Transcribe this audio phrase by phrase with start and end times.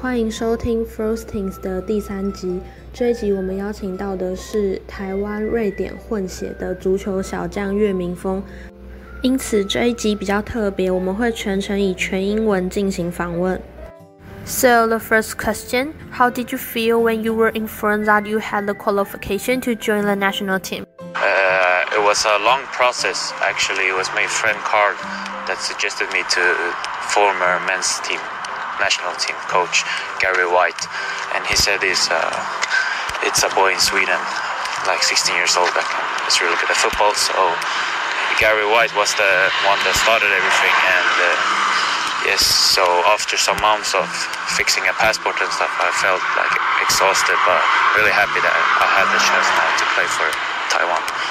[0.00, 2.60] 欢迎收听 Frostings 的第三集。
[2.92, 8.42] 这一集我们邀请到的是台湾瑞典混血的足球小将岳明峰，
[9.22, 13.60] 因此这一集比较特别，我们会全程以全英文进行访问。
[14.46, 18.74] So the first question, how did you feel when you were informed that you had the
[18.74, 20.84] qualification to join the national team?
[21.14, 23.32] Uh, it was a long process.
[23.42, 24.96] Actually, it was my friend Carl
[25.45, 26.43] that suggested me to
[27.13, 28.21] former men's team
[28.79, 29.87] national team coach
[30.19, 30.83] Gary White,
[31.35, 32.33] and he said he's uh,
[33.23, 34.19] it's a boy in Sweden,
[34.85, 35.87] like 16 years old, that
[36.27, 37.15] is really good at football.
[37.15, 37.33] So
[38.37, 39.33] Gary White was the
[39.65, 41.29] one that started everything, and uh,
[42.27, 44.05] yes, so after some months of
[44.59, 47.61] fixing a passport and stuff, I felt like exhausted, but
[47.95, 50.27] really happy that I had the chance now to play for
[50.69, 51.24] Taiwan.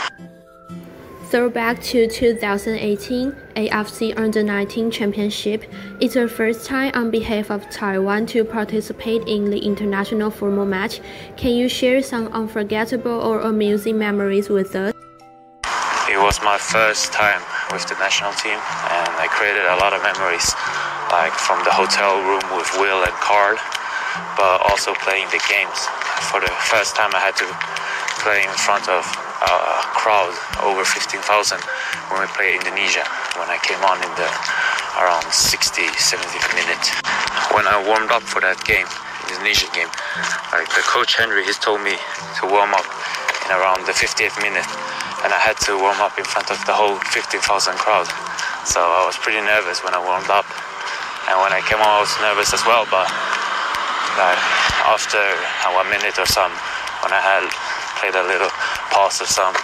[1.34, 5.64] Throwback to 2018 AFC Under-19 Championship
[6.00, 11.00] it's the first time on behalf of Taiwan to participate in the international formal match.
[11.36, 14.94] Can you share some unforgettable or amusing memories with us?
[16.06, 18.54] It was my first time with the national team,
[18.94, 20.54] and I created a lot of memories,
[21.10, 23.58] like from the hotel room with Will and Carl,
[24.38, 25.82] but also playing the games.
[26.30, 27.48] For the first time, I had to
[28.22, 29.02] play in front of
[29.42, 31.18] uh, crowd over 15,000
[32.10, 33.02] when we played Indonesia
[33.40, 34.28] when I came on in the
[35.00, 36.84] around 60 70th minute.
[37.50, 38.86] When I warmed up for that game
[39.26, 39.90] Indonesian game
[40.52, 41.96] like the coach Henry he's told me
[42.38, 42.86] to warm up
[43.46, 44.68] in around the 50th minute
[45.26, 47.40] and I had to warm up in front of the whole 15,000
[47.80, 48.06] crowd.
[48.68, 50.46] So I was pretty nervous when I warmed up
[51.26, 53.08] and when I came on I was nervous as well but
[54.14, 54.38] like,
[54.86, 56.52] after a minute or some
[57.02, 57.44] when I had
[58.04, 58.50] played a little
[58.92, 59.54] past or some,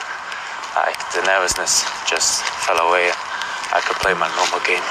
[0.76, 3.10] like the nervousness just fell away.
[3.72, 4.82] I could play my normal game.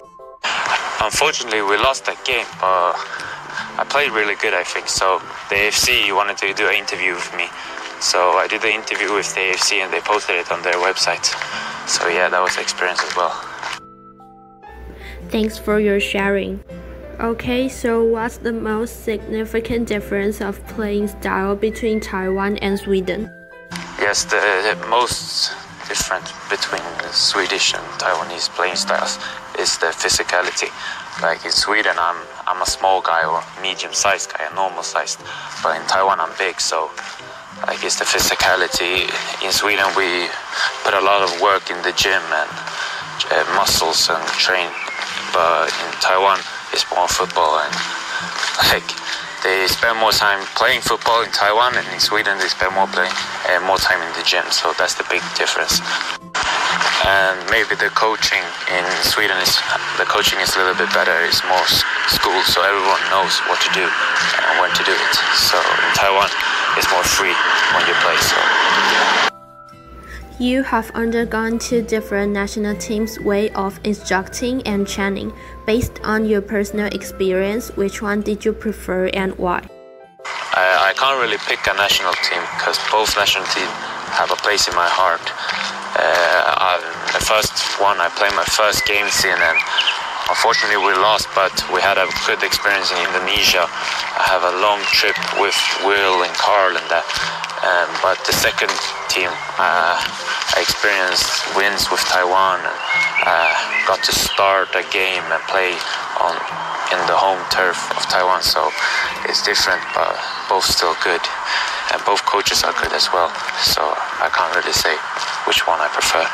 [1.02, 2.94] Unfortunately, we lost that game, but
[3.81, 4.88] I played really good, I think.
[4.88, 5.17] So
[5.50, 7.48] the AFC wanted to do an interview with me.
[7.99, 11.26] So I did the interview with the AFC and they posted it on their website.
[11.89, 13.33] So yeah, that was the experience as well.
[15.30, 16.64] Thanks for your sharing.
[17.20, 23.30] Okay, so what's the most significant difference of playing style between Taiwan and Sweden?
[24.09, 25.53] Yes, the, most
[25.87, 26.81] different between
[27.14, 29.20] Swedish and Taiwanese playing styles
[29.59, 30.73] is the physicality.
[31.21, 32.17] Like in Sweden, I'm
[32.48, 35.21] I'm a small guy or medium-sized guy, a normal-sized,
[35.61, 36.89] but in Taiwan I'm big, so
[37.67, 39.05] like it's the physicality.
[39.45, 40.25] In Sweden, we
[40.81, 42.49] put a lot of work in the gym and
[43.30, 44.73] uh, muscles and train,
[45.37, 46.39] but in Taiwan
[46.73, 47.75] it's more football and
[48.73, 48.89] like
[49.44, 53.14] they spend more time playing football in Taiwan and in Sweden they spend more playing
[53.48, 54.44] uh, more time in the gym.
[54.52, 55.80] So that's the big difference.
[57.08, 59.55] And maybe the coaching in Sweden is
[59.98, 61.16] the coaching is a little bit better.
[61.23, 61.67] It's more
[62.11, 65.16] school, so everyone knows what to do and when to do it.
[65.36, 66.30] So in Taiwan,
[66.76, 67.36] it's more free
[67.73, 68.17] when you play.
[68.20, 69.39] So.
[70.39, 75.33] You have undergone two different national teams' way of instructing and training.
[75.67, 79.67] Based on your personal experience, which one did you prefer and why?
[80.55, 83.67] I, I can't really pick a national team because both national teams
[84.16, 85.20] have a place in my heart.
[85.99, 86.80] Uh,
[87.11, 89.60] the first one, I played my first game in, and
[90.32, 93.67] unfortunately we lost, but we had a good experience in Indonesia.
[93.67, 97.04] I have a long trip with Will and Carl and that.
[97.60, 98.72] Um, but the second
[99.19, 102.80] team, uh, I experienced wins with Taiwan and
[103.27, 103.52] uh,
[103.83, 105.75] got to start a game and play
[106.23, 106.35] on
[106.95, 108.41] in the home turf of Taiwan.
[108.41, 108.71] So
[109.27, 110.15] it's different, but
[110.47, 111.21] both still good,
[111.91, 113.30] and both coaches are good as well.
[113.59, 114.95] So I can't really say
[115.47, 116.25] which one I prefer.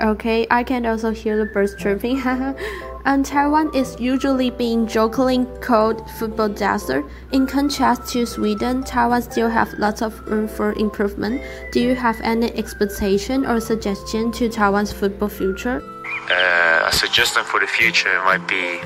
[0.00, 2.22] Okay, I can also hear the birds chirping.
[3.04, 7.04] and Taiwan is usually being jokingly called football desert.
[7.32, 11.42] In contrast to Sweden, Taiwan still have lots of room for improvement.
[11.72, 15.82] Do you have any expectation or suggestion to Taiwan's football future?
[16.30, 18.78] Uh, a suggestion for the future might be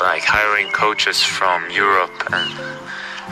[0.00, 2.48] like hiring coaches from Europe and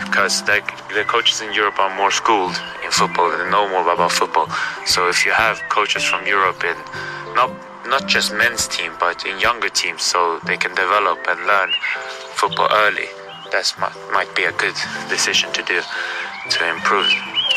[0.05, 0.61] because the,
[0.95, 2.55] the coaches in Europe are more schooled
[2.85, 4.49] in football and know more about football.
[4.85, 6.77] So if you have coaches from Europe in
[7.35, 7.51] not
[7.87, 11.71] not just men's team, but in younger teams, so they can develop and learn
[12.35, 13.07] football early.
[13.53, 13.73] That
[14.13, 14.75] might be a good
[15.09, 15.81] decision to do
[16.51, 17.07] to improve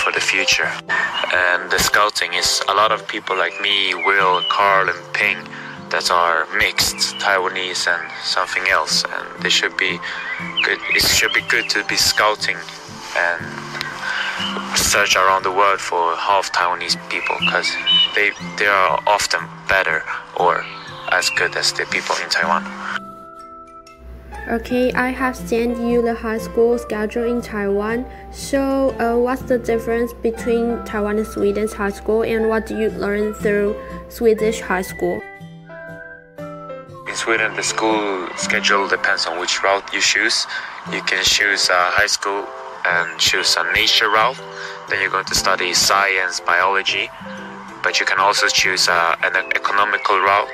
[0.03, 0.71] for the future.
[1.33, 5.37] And the scouting is a lot of people like me, Will, Carl, and Ping
[5.89, 9.99] that are mixed Taiwanese and something else, and they should be
[10.63, 10.79] good.
[10.95, 12.57] It should be good to be scouting
[13.17, 13.41] and
[14.79, 17.69] search around the world for half Taiwanese people because
[18.15, 20.03] they they are often better
[20.37, 20.63] or
[21.11, 22.63] as good as the people in Taiwan.
[24.47, 28.05] Okay, I have sent you the high school schedule in Taiwan.
[28.31, 32.89] So, uh, what's the difference between Taiwan and Sweden's high school, and what do you
[32.89, 33.75] learn through
[34.09, 35.21] Swedish high school?
[36.39, 40.47] In Sweden, the school schedule depends on which route you choose.
[40.91, 42.47] You can choose a high school
[42.89, 44.39] and choose a nature route.
[44.89, 47.09] Then you're going to study science, biology.
[47.83, 50.49] But you can also choose an economical route.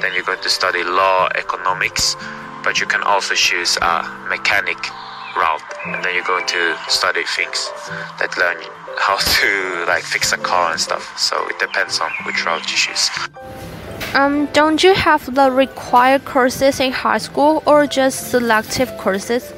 [0.00, 2.14] Then you're going to study law, economics
[2.68, 4.78] but you can also choose a mechanic
[5.36, 7.70] route and then you're going to study things
[8.18, 8.56] that learn
[8.98, 12.76] how to like fix a car and stuff so it depends on which route you
[12.76, 13.10] choose
[14.14, 19.52] um, don't you have the required courses in high school or just selective courses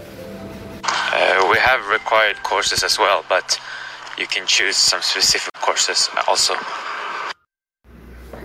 [1.70, 3.60] have required courses as well but
[4.18, 6.54] you can choose some specific courses also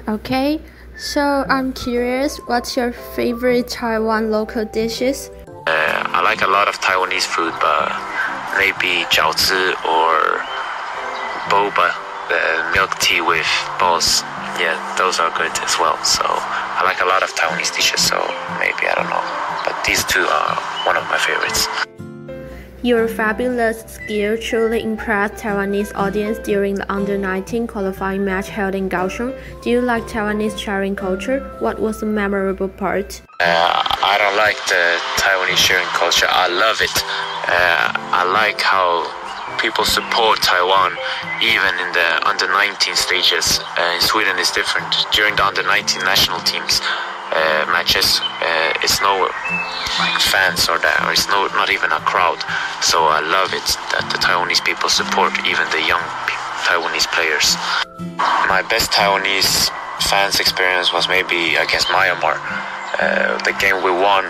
[0.07, 0.59] okay
[0.97, 5.29] so I'm curious, what's your favorite Taiwan local dishes?
[5.67, 7.91] Uh, I like a lot of Taiwanese food, but
[8.55, 10.39] maybe jiaozi or
[11.51, 11.91] boba,
[12.31, 13.47] the milk tea with
[13.77, 14.21] balls.
[14.55, 16.01] Yeah, those are good as well.
[16.05, 17.99] So I like a lot of Taiwanese dishes.
[17.99, 18.15] So
[18.57, 19.25] maybe I don't know,
[19.67, 20.55] but these two are
[20.87, 21.67] one of my favorites.
[22.85, 29.33] Your fabulous skill truly impressed Taiwanese audience during the under-19 qualifying match held in Kaohsiung.
[29.63, 31.39] Do you like Taiwanese cheering culture?
[31.57, 33.23] What was the memorable part?
[33.39, 36.27] Uh, I don't like the Taiwanese cheering culture.
[36.29, 36.93] I love it.
[37.49, 37.89] Uh,
[38.21, 39.09] I like how
[39.57, 40.93] people support Taiwan
[41.41, 43.61] even in the under 19 stages.
[43.79, 44.93] Uh, in Sweden is different.
[45.11, 46.81] During the under 19 national teams,
[47.31, 49.29] uh, matches, uh, it's no
[50.29, 52.37] fans or that, or it's no not even a crowd.
[52.81, 56.03] So I love it that the Taiwanese people support even the young
[56.67, 57.55] Taiwanese players.
[58.49, 59.69] My best Taiwanese
[60.09, 62.37] fans experience was maybe against Myanmar,
[62.99, 64.25] uh, the game we won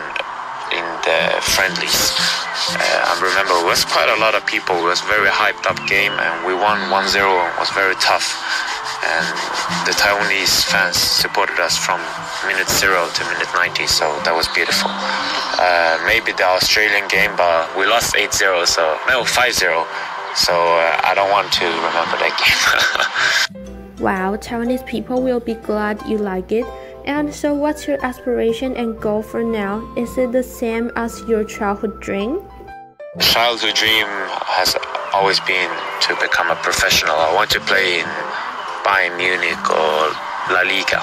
[0.71, 2.13] in the friendlies.
[2.75, 4.75] Uh, I remember it was quite a lot of people.
[4.77, 8.44] It was very hyped up game, and we won 1-0 and was very tough
[9.05, 9.25] and
[9.85, 12.01] the Taiwanese fans supported us from
[12.47, 14.89] minute zero to minute 90, so that was beautiful.
[14.89, 19.85] Uh, maybe the Australian game, but we lost 8 0, so no, 5 0,
[20.35, 23.63] so uh, I don't want to remember that game.
[24.03, 26.65] wow, Taiwanese people will be glad you like it.
[27.05, 29.85] And so, what's your aspiration and goal for now?
[29.95, 32.41] Is it the same as your childhood dream?
[33.19, 34.75] Childhood dream has
[35.13, 35.69] always been
[36.01, 37.15] to become a professional.
[37.15, 38.07] I want to play in
[38.85, 40.13] Bayern Munich or
[40.53, 41.01] La Liga.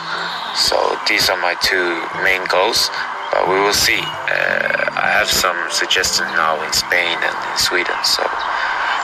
[0.54, 0.76] So
[1.08, 2.88] these are my two main goals,
[3.32, 3.98] but we will see.
[3.98, 8.22] Uh, I have some suggestions now in Spain and in Sweden, so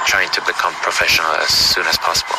[0.06, 2.38] trying to become professional as soon as possible.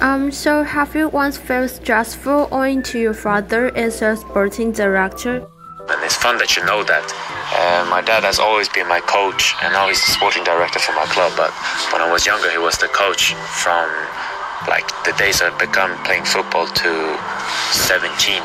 [0.00, 5.46] Um, so have you once felt stressful owing to your father as a sporting director?
[5.88, 7.06] And it's fun that you know that.
[7.54, 10.92] Uh, my dad has always been my coach, and now he's the sporting director for
[10.92, 11.32] my club.
[11.36, 11.50] But
[11.92, 13.88] when I was younger, he was the coach from
[14.66, 16.90] like the days I've begun playing football to
[17.72, 18.42] 17.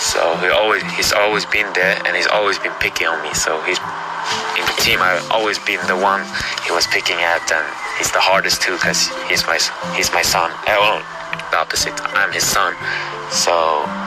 [0.00, 3.34] So he always he's always been there and he's always been picking on me.
[3.34, 3.78] So he's
[4.56, 4.98] in the team.
[5.02, 6.24] I've always been the one
[6.64, 7.66] he was picking at, and
[7.98, 9.58] he's the hardest too because he's my
[9.96, 10.50] he's my son.
[10.66, 11.04] Eh, well,
[11.50, 11.94] the opposite.
[12.16, 12.74] I'm his son.
[13.30, 13.52] So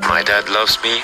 [0.10, 1.00] my dad loves me,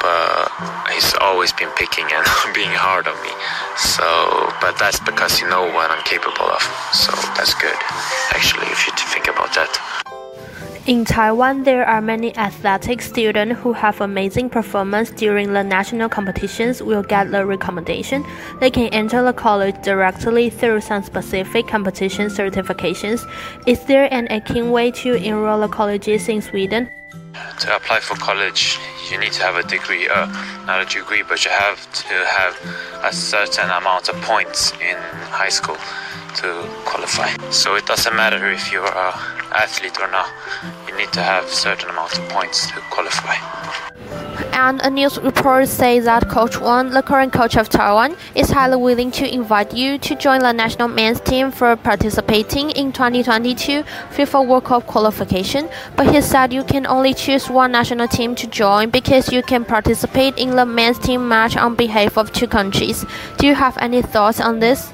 [0.00, 0.50] but
[0.92, 3.32] he's always been picking and being hard on me.
[3.76, 4.04] So,
[4.60, 6.62] but that's because you know what I'm capable of.
[6.92, 7.76] So that's good,
[8.32, 10.00] actually, if you think about that.
[10.86, 16.82] In Taiwan, there are many athletic students who have amazing performance during the national competitions
[16.82, 18.24] will get the recommendation.
[18.60, 23.20] They can enter the college directly through some specific competition certifications.
[23.66, 26.90] Is there an aching way to enroll the colleges in Sweden?
[27.60, 28.78] To apply for college,
[29.10, 30.26] you need to have a degree, uh,
[30.66, 32.56] not a degree, but you have to have
[33.04, 34.96] a certain amount of points in
[35.28, 35.76] high school
[36.36, 37.28] to qualify.
[37.50, 39.12] So it doesn't matter if you're an
[39.52, 40.28] athlete or not,
[40.88, 43.36] you need to have certain amount of points to qualify.
[44.62, 48.76] And a news report says that Coach Wang, the current coach of Taiwan, is highly
[48.76, 53.82] willing to invite you to join the national men's team for participating in 2022
[54.14, 55.66] FIFA World Cup qualification.
[55.96, 59.64] But he said you can only choose one national team to join because you can
[59.64, 63.06] participate in the men's team match on behalf of two countries.
[63.38, 64.92] Do you have any thoughts on this?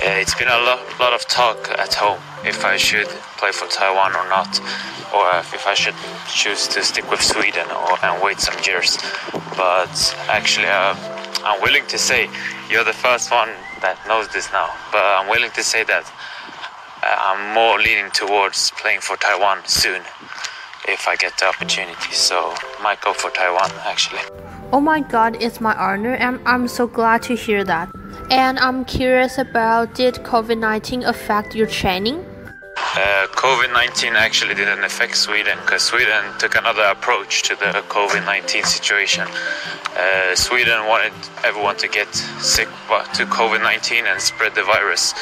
[0.00, 3.68] Uh, it's been a lot, lot of talk at home if I should play for
[3.68, 4.58] Taiwan or not,
[5.14, 5.94] or if I should
[6.28, 8.96] choose to stick with Sweden or and wait some years.
[9.56, 9.92] But
[10.28, 10.96] actually, uh,
[11.44, 12.30] I'm willing to say
[12.70, 13.50] you're the first one
[13.82, 14.70] that knows this now.
[14.90, 16.10] But I'm willing to say that
[17.02, 20.02] I'm more leaning towards playing for Taiwan soon
[20.88, 22.12] if I get the opportunity.
[22.12, 24.22] So might go for Taiwan actually.
[24.72, 27.90] Oh my god, it's my honor and I'm so glad to hear that.
[28.32, 32.24] And I'm curious about did COVID-19 affect your training?
[32.94, 38.24] Uh, COVID 19 actually didn't affect Sweden because Sweden took another approach to the COVID
[38.24, 39.28] 19 situation.
[39.28, 41.12] Uh, Sweden wanted
[41.44, 42.08] everyone to get
[42.40, 42.68] sick
[43.12, 45.12] to COVID 19 and spread the virus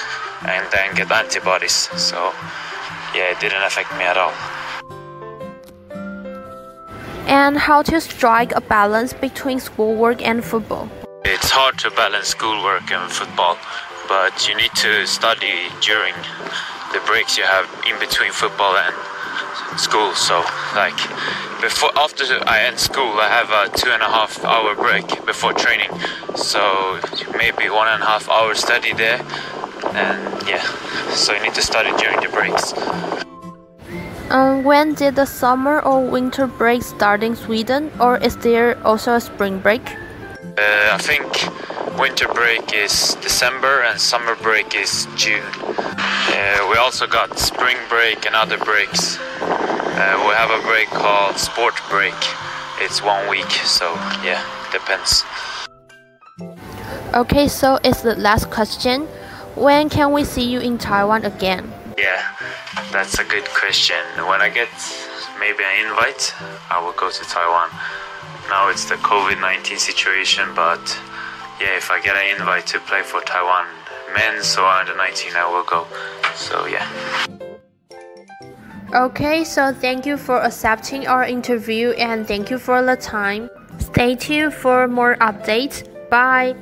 [0.46, 1.90] and then get antibodies.
[1.96, 2.32] So,
[3.12, 4.34] yeah, it didn't affect me at all.
[7.26, 10.88] And how to strike a balance between schoolwork and football?
[11.50, 13.58] It's hard to balance schoolwork and football,
[14.06, 16.14] but you need to study during
[16.94, 18.94] the breaks you have in between football and
[19.74, 20.14] school.
[20.14, 20.46] So,
[20.78, 20.94] like,
[21.60, 25.52] before after I end school, I have a two and a half hour break before
[25.52, 25.90] training.
[26.36, 27.00] So
[27.36, 29.18] maybe one and a half hour study there,
[29.90, 30.62] and yeah.
[31.18, 32.74] So you need to study during the breaks.
[34.30, 39.14] Um, when did the summer or winter break start in Sweden, or is there also
[39.14, 39.82] a spring break?
[40.58, 41.26] Uh, I think
[41.98, 45.44] winter break is December and summer break is June.
[45.62, 49.18] Uh, we also got spring break and other breaks.
[49.40, 52.14] Uh, we have a break called sport break.
[52.80, 54.42] It's one week, so yeah,
[54.72, 55.24] depends.
[57.14, 59.02] Okay, so it's the last question.
[59.54, 61.72] When can we see you in Taiwan again?
[61.96, 62.22] Yeah,
[62.90, 64.02] that's a good question.
[64.16, 64.68] When I get
[65.38, 66.34] maybe an invite,
[66.70, 67.70] I will go to Taiwan.
[68.48, 70.80] Now it's the COVID 19 situation, but
[71.60, 73.66] yeah, if I get an invite to play for Taiwan
[74.14, 75.86] men's or under 19, I will go.
[76.34, 76.86] So yeah.
[78.92, 83.48] Okay, so thank you for accepting our interview and thank you for the time.
[83.78, 85.86] Stay tuned for more updates.
[86.10, 86.56] Bye.